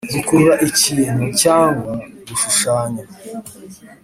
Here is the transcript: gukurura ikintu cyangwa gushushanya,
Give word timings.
gukurura 0.15 0.53
ikintu 0.69 1.25
cyangwa 1.41 1.91
gushushanya, 2.27 3.03